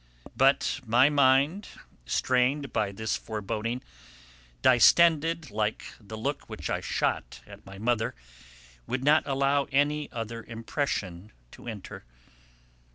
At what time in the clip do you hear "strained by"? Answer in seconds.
2.07-2.91